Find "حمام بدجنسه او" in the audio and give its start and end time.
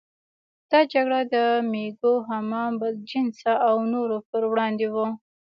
2.29-3.75